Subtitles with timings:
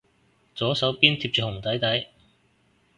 [0.55, 2.07] 左手邊貼住紅底底